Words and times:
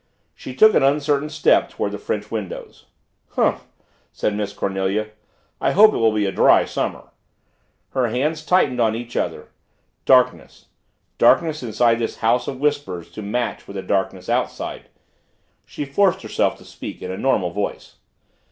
She 0.33 0.55
took 0.55 0.73
an 0.73 0.81
uncertain 0.81 1.29
step 1.29 1.69
toward 1.69 1.91
the 1.91 1.99
French 1.99 2.31
windows. 2.31 2.87
"Humph!" 3.33 3.67
said 4.11 4.33
Miss 4.33 4.51
Cornelia, 4.51 5.11
"I 5.61 5.73
hope 5.73 5.93
it 5.93 5.97
will 5.97 6.11
be 6.11 6.25
a 6.25 6.31
dry 6.31 6.65
summer." 6.65 7.11
Her 7.91 8.07
hands 8.07 8.43
tightened 8.43 8.81
on 8.81 8.95
each 8.95 9.15
other. 9.15 9.49
Darkness 10.05 10.69
darkness 11.19 11.61
inside 11.61 11.99
this 11.99 12.17
house 12.17 12.47
of 12.47 12.59
whispers 12.59 13.11
to 13.11 13.21
match 13.21 13.67
with 13.67 13.75
the 13.75 13.83
darkness 13.83 14.27
outside! 14.27 14.89
She 15.67 15.85
forced 15.85 16.23
herself 16.23 16.57
to 16.57 16.65
speak 16.65 17.03
in 17.03 17.11
a 17.11 17.15
normal 17.17 17.51
voice. 17.51 17.97